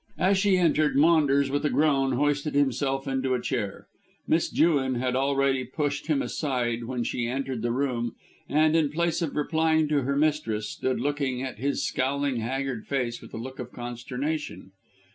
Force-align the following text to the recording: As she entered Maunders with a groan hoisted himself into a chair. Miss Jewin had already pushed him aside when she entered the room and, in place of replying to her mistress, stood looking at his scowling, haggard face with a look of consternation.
As 0.17 0.39
she 0.39 0.57
entered 0.57 0.95
Maunders 0.95 1.51
with 1.51 1.63
a 1.63 1.69
groan 1.69 2.13
hoisted 2.13 2.55
himself 2.55 3.07
into 3.07 3.35
a 3.35 3.39
chair. 3.39 3.85
Miss 4.27 4.49
Jewin 4.49 4.95
had 4.95 5.15
already 5.15 5.63
pushed 5.63 6.07
him 6.07 6.23
aside 6.23 6.85
when 6.85 7.03
she 7.03 7.27
entered 7.27 7.61
the 7.61 7.71
room 7.71 8.15
and, 8.49 8.75
in 8.75 8.89
place 8.89 9.21
of 9.21 9.35
replying 9.35 9.87
to 9.89 10.01
her 10.01 10.15
mistress, 10.15 10.67
stood 10.67 10.99
looking 10.99 11.43
at 11.43 11.59
his 11.59 11.83
scowling, 11.83 12.37
haggard 12.37 12.87
face 12.87 13.21
with 13.21 13.31
a 13.31 13.37
look 13.37 13.59
of 13.59 13.71
consternation. 13.71 14.71